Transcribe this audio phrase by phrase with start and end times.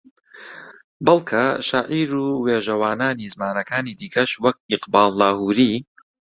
[1.05, 5.73] بەڵکە شاعیر و وێژەوانانی زمانەکانی دیکەش وەک ئیقباڵ لاھووری